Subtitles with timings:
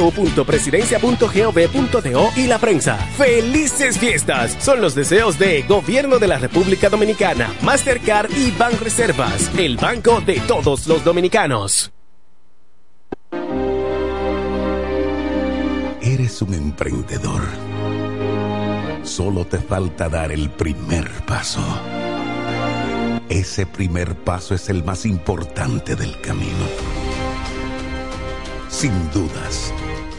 [0.00, 2.96] www.presidencia.gov.do y la prensa.
[3.16, 4.56] ¡Felices fiestas!
[4.60, 10.40] Son los deseos de Gobierno de la República Dominicana, Mastercard y Banreservas, el banco de
[10.40, 11.92] todos los dominicanos.
[16.02, 17.42] Eres un emprendedor.
[19.02, 21.60] Solo te falta dar el primer paso.
[23.28, 26.66] Ese primer paso es el más importante del camino.
[28.68, 29.72] Sin dudas,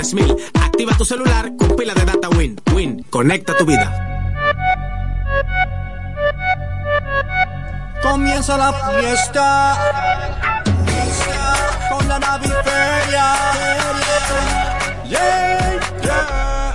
[0.00, 2.58] 3000 Activa tu celular con pila de data Win.
[2.74, 3.86] Win, conecta tu vida.
[8.02, 9.76] Comienza la fiesta
[11.90, 13.26] con la naviferia.
[15.06, 16.74] Yeah, yeah.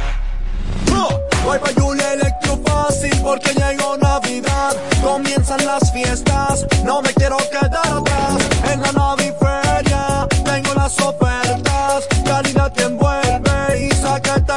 [0.92, 4.76] Oh, voy pa' Julia Electro fácil porque llegó Navidad.
[5.02, 8.38] Comienzan las fiestas, no me quiero quedar atrás.
[8.72, 11.25] En la naviferia tengo las ofertas,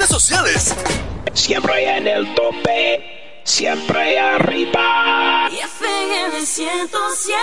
[0.00, 0.74] redes sociales.
[1.34, 5.48] Siempre en el tope, siempre arriba.
[5.50, 7.36] Y FM 107.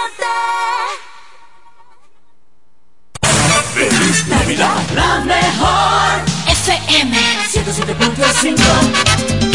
[3.74, 9.47] Feliz Navidad, La mejor FM 107.5.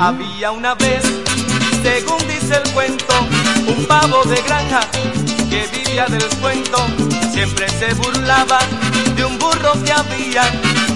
[0.00, 1.02] Había una vez,
[1.82, 3.14] según dice el cuento,
[3.66, 4.80] un pavo de granja
[5.50, 6.86] que vivía del cuento.
[7.32, 8.60] Siempre se burlaba
[9.16, 10.44] de un burro que había,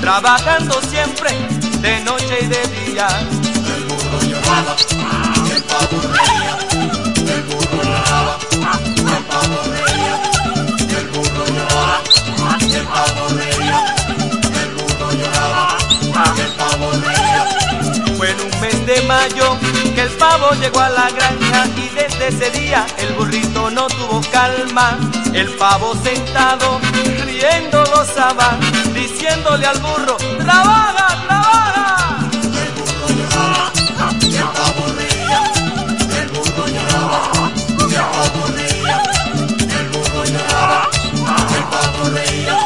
[0.01, 1.33] trabajando siempre
[1.81, 3.09] de noche y de día.
[3.75, 4.77] El burro lloraba,
[5.53, 6.59] el pavo reía.
[7.35, 9.92] El burro lloraba, el pavo reía.
[18.87, 19.57] De mayo
[19.95, 24.21] que el pavo llegó a la granja y desde ese día el burrito no tuvo
[24.33, 24.99] calma.
[25.33, 26.81] El pavo sentado,
[27.25, 28.59] riendo gozaba,
[28.95, 32.19] diciéndole al burro, ¡trabaja, trabaja!
[32.33, 33.73] El burro lloraba,
[34.21, 35.41] el pavo reía.
[36.21, 39.03] El burro lloraba, el pavo reía.
[39.79, 40.89] El burro lloraba,
[41.57, 42.59] el pavo reía.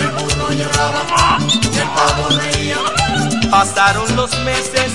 [0.00, 1.38] El burro lloraba,
[1.72, 2.78] el pavo reía.
[3.50, 4.92] Pasaron los meses,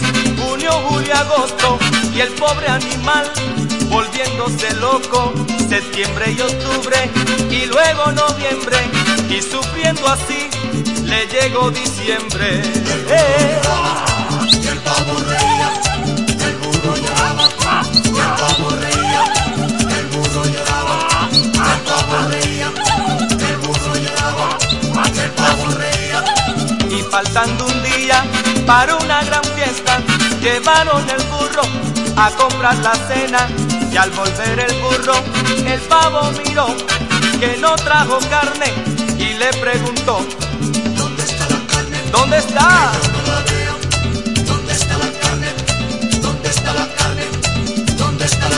[0.66, 1.78] junio, julio, agosto,
[2.16, 3.32] y el pobre animal
[3.90, 5.34] volviéndose loco,
[5.70, 7.10] septiembre y octubre,
[7.52, 8.78] y luego noviembre,
[9.30, 10.50] y sufriendo así,
[11.04, 12.62] le llegó diciembre.
[13.10, 13.62] Eh.
[14.64, 15.72] Y el pavo reía,
[16.48, 19.24] el burro lloraba, el pavo reía,
[19.98, 22.72] el burro lloraba, el pavo reía,
[23.50, 24.58] el burro lloraba,
[25.24, 26.24] el pavo reía.
[26.90, 28.24] Y faltando un día
[28.66, 30.02] para una gran fiesta,
[30.46, 31.64] llevaron el burro
[32.16, 33.48] a comprar la cena.
[33.92, 35.16] Y al volver el burro,
[35.66, 36.68] el pavo miró
[37.40, 38.70] que no trajo carne
[39.18, 40.26] y le preguntó:
[40.98, 41.98] ¿Dónde está la carne?
[42.12, 42.92] ¿Dónde está?
[44.46, 45.50] ¿Dónde está la carne?
[46.22, 47.26] ¿Dónde está la carne?
[47.98, 48.55] ¿Dónde está la carne?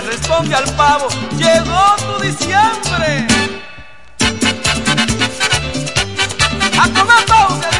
[0.00, 3.26] Responde al pavo, llegó tu diciembre.
[6.78, 7.79] A comer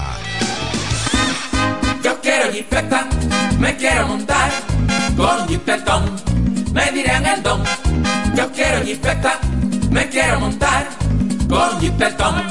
[2.03, 3.07] Yo quiero jipeta,
[3.59, 4.51] me quiero montar
[5.15, 6.15] con jipetón,
[6.73, 7.63] me dirán el don.
[8.35, 9.39] Yo quiero jipeta,
[9.89, 10.89] me quiero montar
[11.47, 12.43] con jipetón,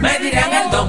[0.00, 0.88] me dirán el don.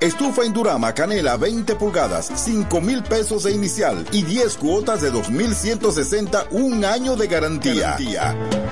[0.00, 6.46] Estufa Indurama Canela 20 pulgadas, 5 mil pesos de inicial y 10 cuotas de 2,160,
[6.52, 7.96] un año de garantía.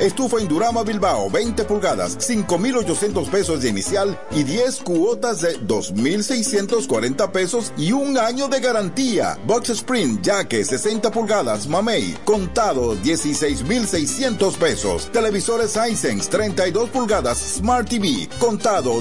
[0.00, 7.72] Estufa Indurama Bilbao 20 pulgadas, 5,800 pesos de inicial y 10 cuotas de 2,640 pesos
[7.76, 9.38] y un año de garantía.
[9.46, 15.08] Box Sprint Jaque 60 pulgadas, Mamey, contado 16,600 pesos.
[15.12, 19.00] Televisores Hisense 32 pulgadas, Smart TV, contado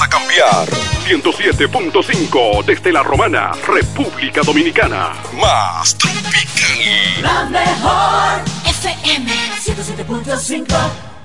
[0.00, 0.68] a cambiar.
[1.08, 5.12] 107.5 desde la Romana, República Dominicana.
[5.40, 7.22] Más tropical.
[7.22, 9.32] La mejor FM
[9.64, 11.17] 107.5.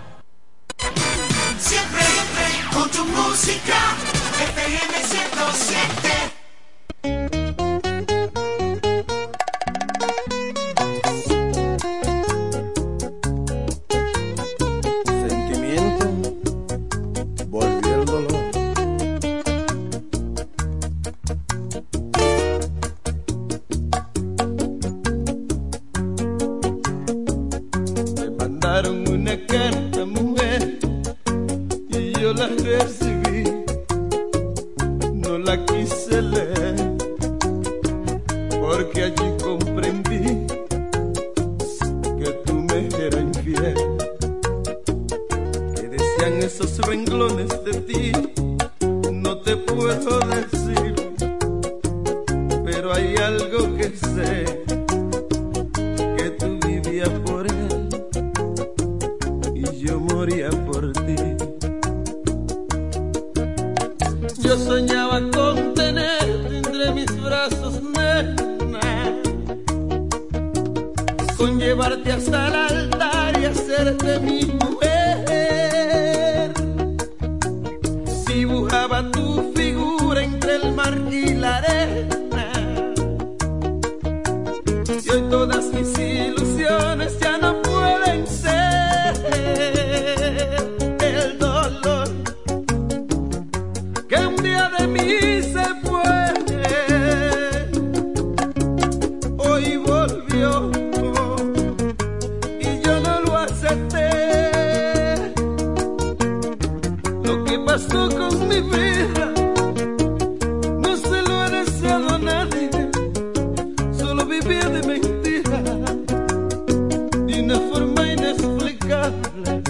[117.53, 119.63] de forma inexplicable.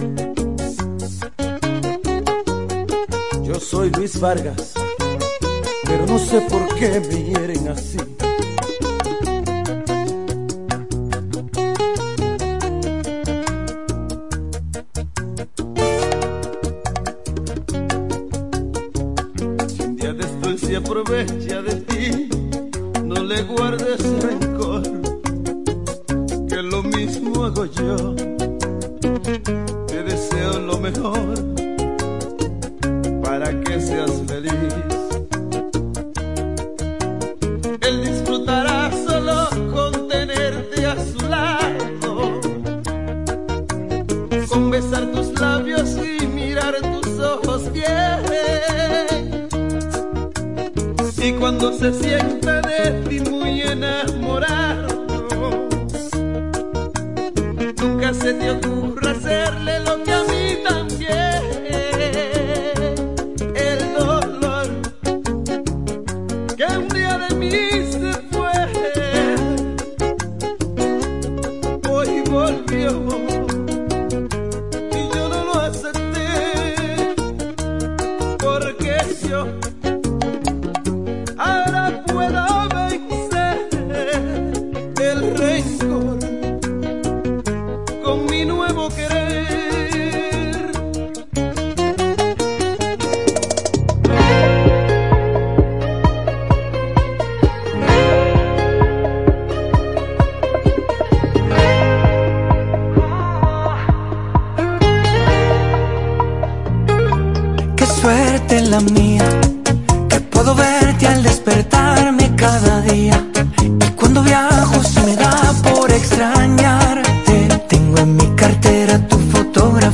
[3.44, 4.74] Yo soy Luis Vargas,
[5.86, 8.13] pero no sé por qué me hieren así.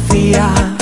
[0.09, 0.78] 地呀。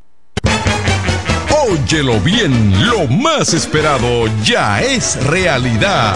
[1.68, 6.16] Óyelo bien, lo más esperado ya es realidad.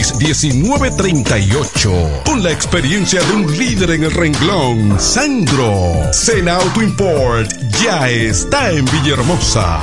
[0.01, 2.23] 809-866-1938.
[2.25, 6.11] Con la experiencia de un líder en el renglón, Sandro.
[6.11, 7.49] Sena Auto Import
[7.81, 9.79] ya está en Villahermosa.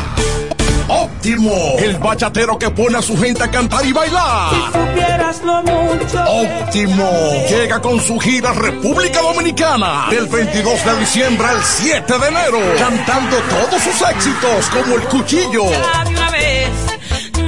[0.89, 4.51] Óptimo, el bachatero que pone a su gente a cantar y bailar.
[4.51, 6.25] Si supieras lo mucho.
[6.25, 7.11] Óptimo,
[7.49, 13.37] llega con su gira República Dominicana del 22 de diciembre al 7 de enero, cantando
[13.51, 15.65] todos sus éxitos como el cuchillo.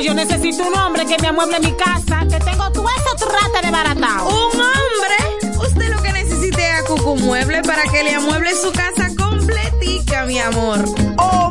[0.00, 3.70] yo necesito un hombre que me amueble mi casa, que tengo todo eso trata de
[3.70, 4.28] baratado.
[4.28, 5.58] ¿Un hombre?
[5.58, 10.24] Usted lo que necesite es a Cucu Mueble para que le amueble su casa completica,
[10.24, 10.84] mi amor.
[11.16, 11.50] Oh,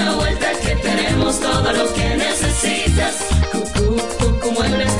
[0.00, 3.16] Una vuelta que tenemos todo lo que necesitas.
[3.52, 4.99] Cucú, Cucú Muebles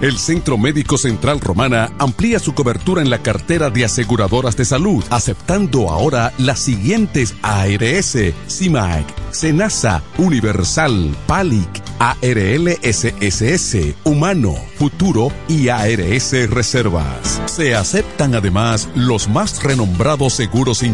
[0.00, 5.04] El Centro Médico Central Romana amplía su cobertura en la cartera de aseguradoras de salud,
[5.08, 17.40] aceptando ahora las siguientes ARS, CIMAC, SENASA, Universal, PALIC, ARLSSS, Humano, Futuro y ARS Reservas.
[17.46, 20.93] Se aceptan además los más renombrados seguros internacionales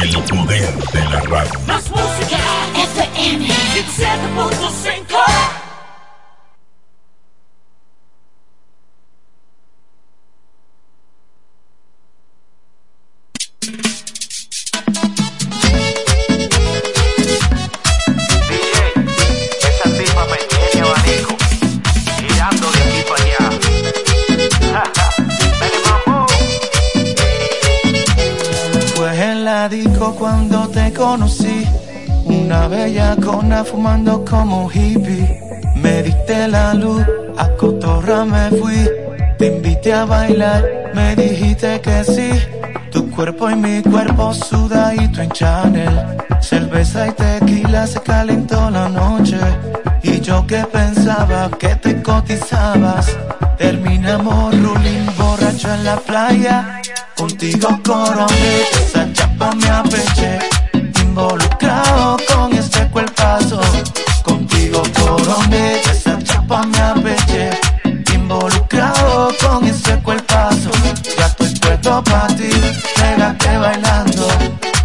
[0.00, 1.60] El poder de la radio.
[1.66, 2.38] Más música.
[2.74, 4.97] FM 107.5
[30.14, 31.64] cuando te conocí,
[32.24, 35.40] una bella cona fumando como hippie.
[35.76, 37.02] Me diste la luz,
[37.36, 38.88] a cotorra me fui.
[39.38, 42.30] Te invité a bailar, me dijiste que sí.
[42.90, 46.06] Tu cuerpo y mi cuerpo sudadito en Chanel.
[46.40, 49.38] Cerveza y tequila se calentó la noche.
[50.02, 53.16] Y yo que pensaba que te cotizabas.
[53.58, 55.06] Terminamos ruling
[55.38, 56.82] borracho en la playa.
[57.16, 60.38] Contigo coroné, esa chapa me apeché.
[61.02, 63.60] Involucrado con este cuerpazo.
[64.22, 67.50] Contigo coroné, esa chapa me apeché.
[68.14, 70.70] Involucrado con ese cuerpazo.
[71.18, 72.50] Ya estoy puesto para ti,
[72.96, 74.28] pégate bailando.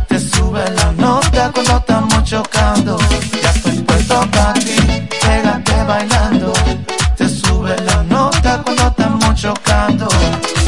[0.08, 2.97] Te sube la nota cuando estamos chocando.
[3.41, 4.76] Ya estoy puesto para ti,
[5.22, 6.53] pégate bailando.
[9.44, 10.62] Chocando.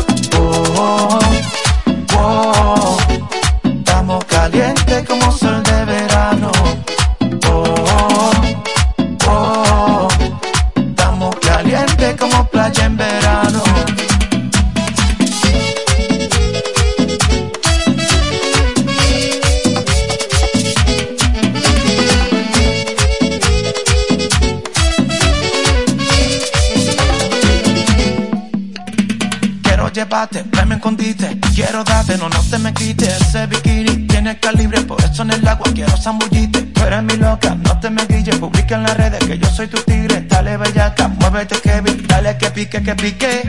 [42.85, 43.41] Que pique.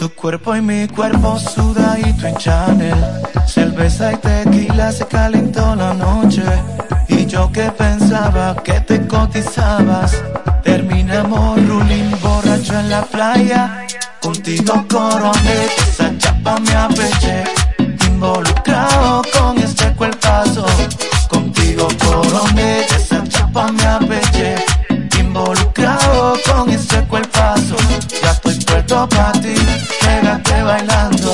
[0.00, 2.96] Tu cuerpo y mi cuerpo sudadito en Chanel.
[3.46, 6.42] Cerveza y tequila se calentó la noche.
[7.08, 10.22] Y yo que pensaba que te cotizabas.
[10.64, 13.86] Terminamos ruling borracho en la playa.
[14.20, 17.44] Contigo coroné, esa chapa me apeché.
[18.06, 20.64] Involucrado con este cuerpazo.
[21.28, 24.54] Contigo coroné, esa chapa me apeché.
[25.18, 27.61] Involucrado con ese cuerpazo.
[28.92, 29.54] Puesto ti,
[30.04, 31.32] pégate bailando.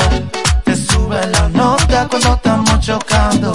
[0.63, 3.53] Te sube la nota cuando estamos chocando.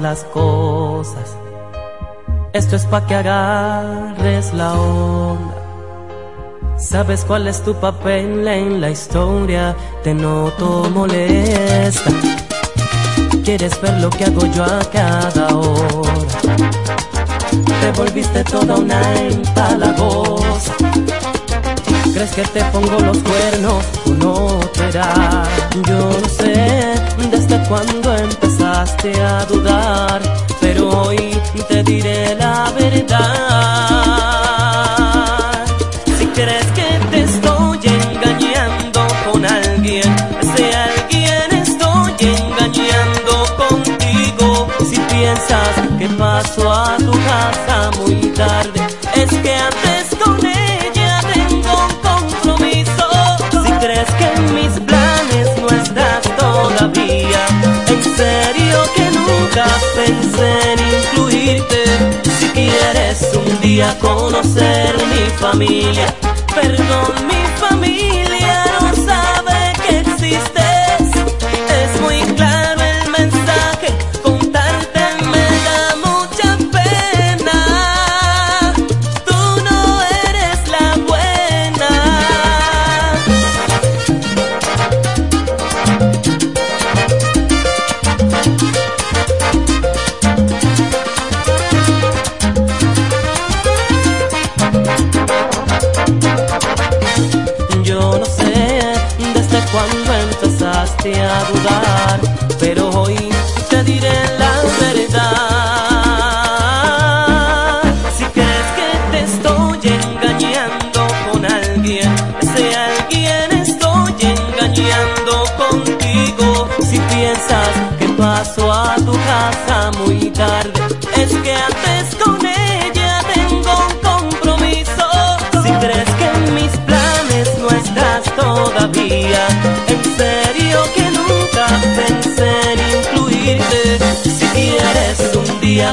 [0.00, 1.36] las cosas.
[2.52, 5.54] Esto es pa que agarres la onda.
[6.78, 12.10] Sabes cuál es tu papel en la historia, te noto molesta.
[13.44, 16.56] Quieres ver lo que hago yo a cada hora.
[17.80, 20.74] Te volviste toda una empalagosa.
[22.12, 23.84] ¿Crees que te pongo los cuernos?
[24.06, 25.44] O no te da.
[25.86, 27.05] Yo no sé
[27.46, 30.20] desde cuando empezaste a dudar,
[30.60, 31.38] pero hoy
[31.68, 33.26] te diré la verdad.
[36.18, 44.68] Si crees que te estoy engañando con alguien, ese alguien estoy engañando contigo.
[44.90, 48.80] Si piensas que paso a tu casa muy tarde,
[49.14, 49.70] es que a
[63.94, 66.14] conocer mi familia.
[66.54, 67.25] Perdón.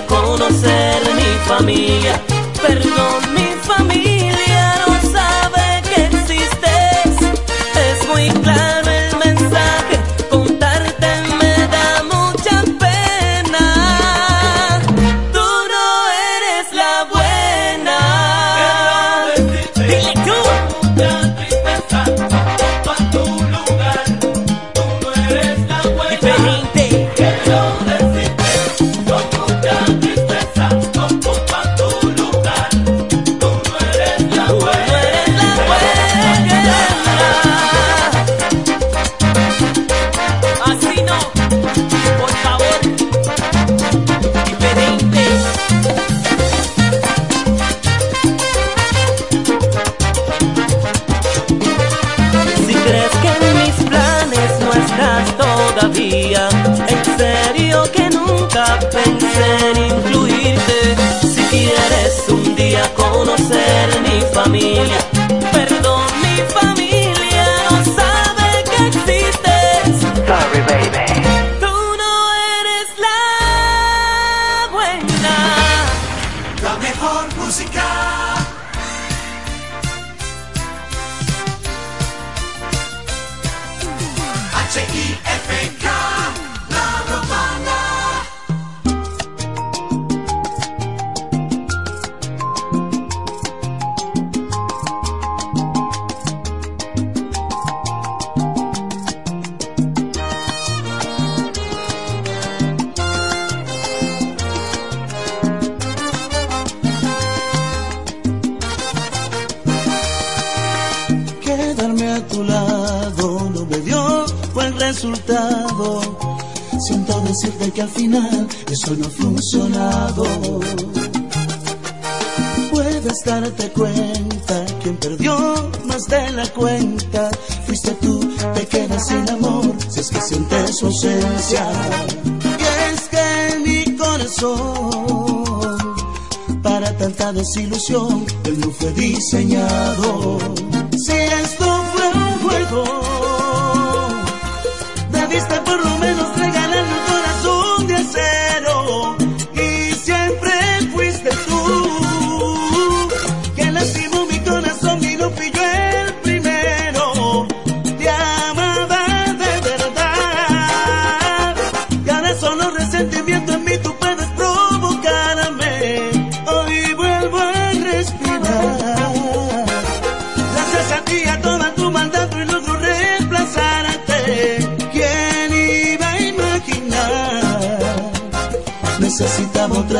[0.08, 2.33] conocer mi familia.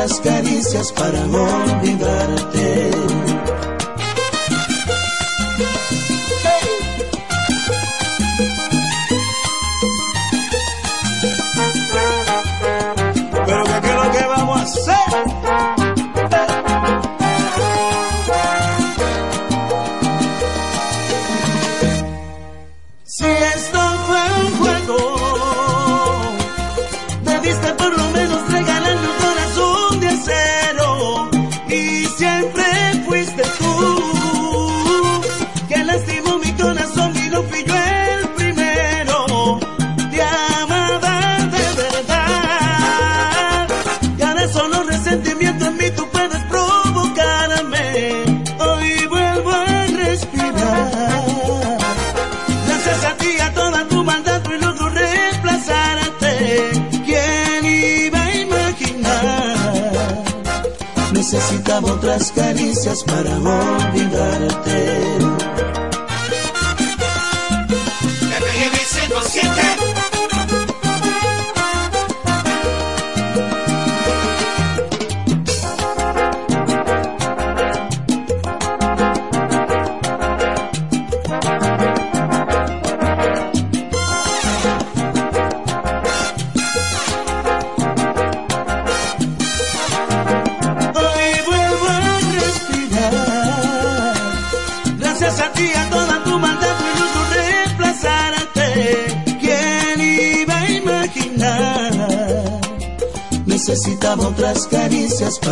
[0.04, 1.73] las caricias para vos.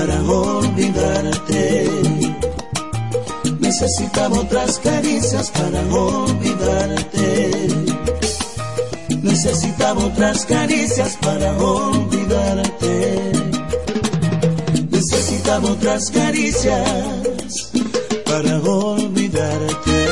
[0.07, 1.88] para olvidarte.
[3.61, 7.50] Necesitaba otras caricias para olvidarte.
[9.22, 13.32] Necesitaba otras caricias para olvidarte.
[14.90, 17.70] Necesitaba otras caricias
[18.24, 20.07] para olvidarte.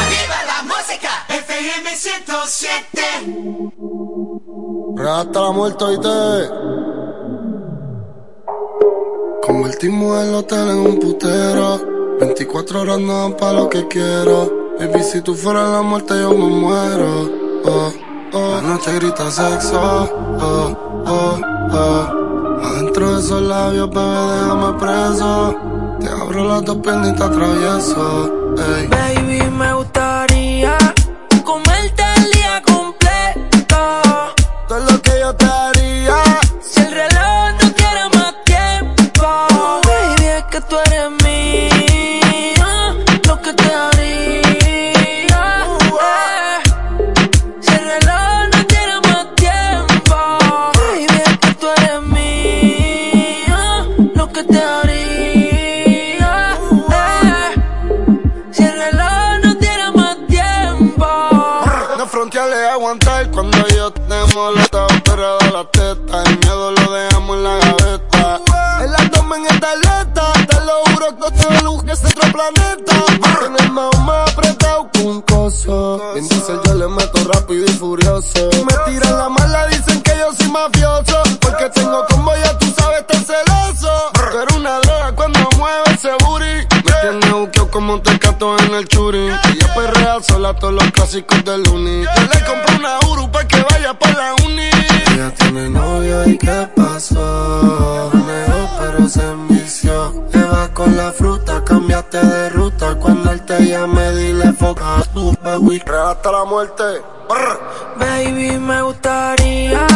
[0.00, 3.85] Arriba la música, FM 107
[4.96, 6.48] Real la muerte, te
[9.46, 12.16] Convertimos el hotel en un putero.
[12.18, 14.50] 24 horas no dan pa' lo que quiero.
[14.78, 17.30] Baby, si tú fueras la muerte, yo me muero.
[17.66, 17.92] Oh,
[18.32, 18.52] oh.
[18.54, 19.78] La noche grita sexo.
[19.78, 20.74] Oh,
[21.06, 21.40] oh,
[21.72, 22.62] oh.
[22.64, 25.56] Adentro de esos labios, bebé, déjame preso.
[26.00, 28.32] Te abro las dos piernas y te atravieso.
[28.56, 28.86] Ey.
[28.88, 29.74] Baby, me
[97.08, 98.10] pasó
[98.78, 100.24] pero se envició.
[100.32, 102.94] Eva con la fruta, cambiaste de ruta.
[102.96, 106.82] Cuando él te llame dile foca tu baby hasta la muerte.
[107.98, 109.86] Baby me gustaría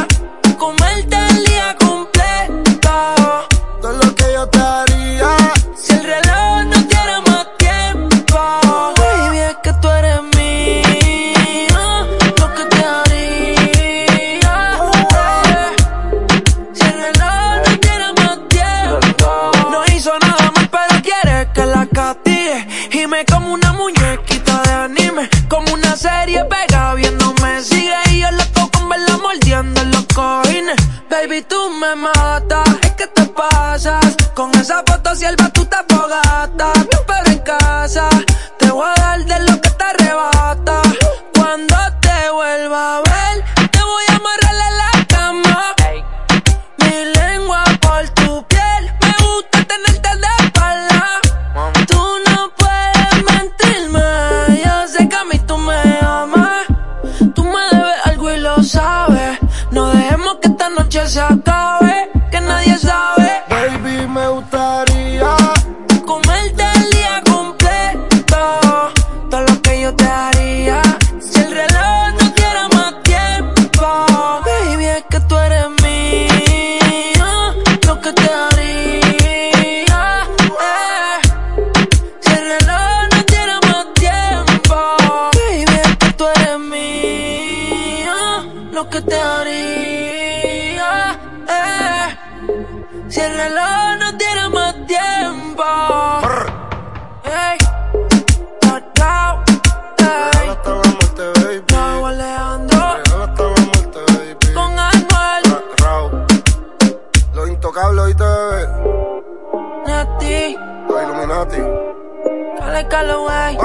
[111.40, 112.58] Illuminati.
[112.58, 113.56] Cale Calloway.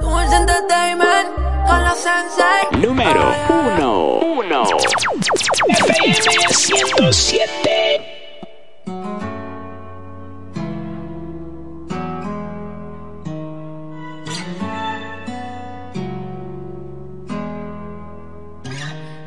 [0.00, 1.28] Dulce Entertainment.
[1.66, 2.80] Con la Sensei.
[2.80, 3.54] Número Ay, ay.
[3.76, 4.18] uno.
[4.38, 4.62] Uno.
[5.68, 7.68] FM 107.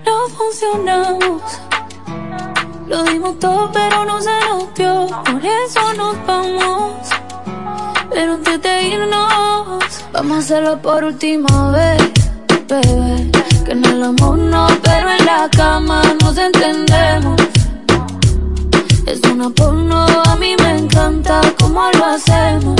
[0.06, 1.42] No funcionamos.
[2.92, 5.08] Lo dimos todo, pero no se nos dio.
[5.24, 7.08] Por eso nos vamos.
[8.10, 12.12] Pero antes de irnos, vamos a hacerlo por última vez,
[12.68, 13.32] bebé.
[13.64, 17.40] Que en el amor no, pero en la cama nos entendemos.
[19.06, 22.76] Es una porno, a mí me encanta cómo lo hacemos.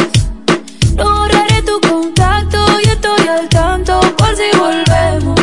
[0.94, 1.26] No
[1.66, 5.41] tu contacto y estoy al tanto por si volvemos.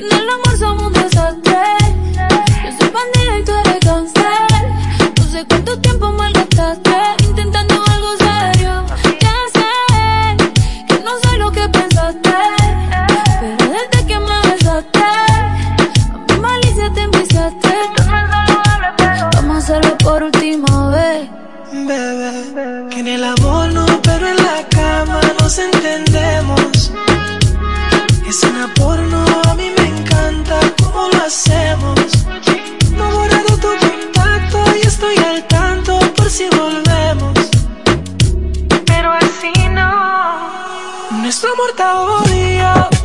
[0.00, 1.58] Que en el amor somos un desastre.
[2.64, 4.48] Yo soy bandida y tú eres cáncer.
[5.16, 8.86] No sé cuánto tiempo malgastaste intentando algo serio.
[9.20, 9.70] Ya sé
[10.88, 12.36] que no soy lo que pensaste.
[13.40, 17.74] Pero desde que me besaste, a mi malicia te envisaste.
[19.34, 21.28] Vamos a hacerlo por última vez.
[21.72, 26.92] Bebé, que en el amor no, pero en la cama nos entendemos.
[28.28, 29.24] Es una porno,
[31.10, 31.94] cómo hacemos.
[32.96, 37.34] No he borrado tu contacto y estoy al tanto por si volvemos.
[38.86, 41.20] Pero así no.
[41.22, 42.97] Nuestro amor está odio.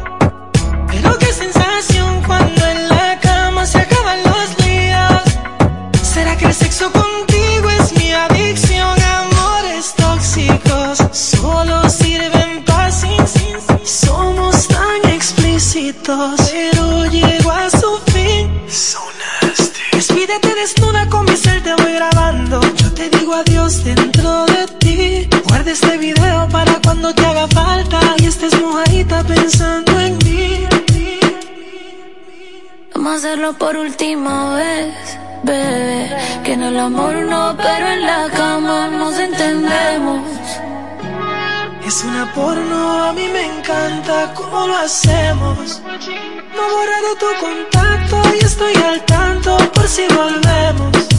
[33.57, 34.93] Por última vez,
[35.41, 36.15] bebé.
[36.43, 40.21] Que en el amor no, pero en la cama nos entendemos.
[41.83, 45.81] Es una porno, a mí me encanta cómo lo hacemos.
[46.55, 51.12] No he borrado tu contacto y estoy al tanto por si volvemos.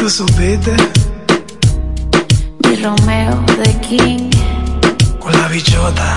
[0.00, 0.74] ¿Tú supiste?
[2.66, 4.30] mi Romeo de King.
[5.18, 6.16] Con la bichota.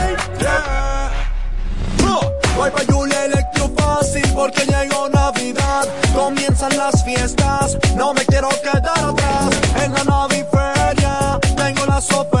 [2.61, 5.87] Voy pa' Julia Electro fácil porque llegó Navidad.
[6.13, 9.49] Comienzan las fiestas, no me quiero quedar atrás.
[9.83, 12.40] En la naviferia tengo las ofertas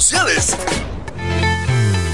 [0.00, 0.54] sociales.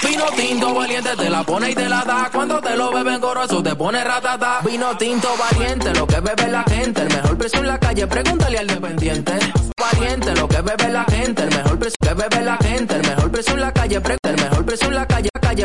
[0.00, 2.30] Vino tinto valiente te la pone y te la da.
[2.32, 4.60] Cuando te lo beben goroso te pone ratata.
[4.64, 7.02] Vino tinto valiente, lo que bebe la gente.
[7.02, 9.32] El mejor precio en la calle, pregúntale al dependiente.
[9.76, 11.42] Valiente, lo que bebe la gente.
[11.42, 12.94] El mejor precio que bebe la gente.
[12.94, 15.06] El mejor precio en la calle, el mejor precio en la